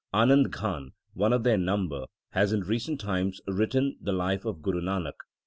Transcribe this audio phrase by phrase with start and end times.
[0.15, 4.81] Anand Ghan, one of their number, has in recent times written the life of Guru
[4.81, 5.13] Nanak.